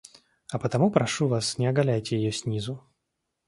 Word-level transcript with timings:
А 0.51 0.57
потому 0.57 0.89
прошу 0.89 1.27
вас, 1.27 1.59
не 1.59 1.67
оголяйте 1.67 2.17
ее 2.17 2.31
снизу. 2.31 2.83